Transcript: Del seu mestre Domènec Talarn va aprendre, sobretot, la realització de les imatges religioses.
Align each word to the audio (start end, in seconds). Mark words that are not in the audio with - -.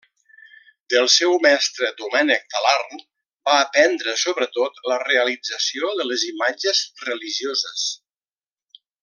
Del 0.91 1.09
seu 1.15 1.35
mestre 1.45 1.89
Domènec 1.99 2.47
Talarn 2.53 3.03
va 3.49 3.57
aprendre, 3.67 4.15
sobretot, 4.23 4.81
la 4.93 4.97
realització 5.05 5.93
de 6.01 6.09
les 6.13 6.25
imatges 6.33 6.83
religioses. 7.11 7.87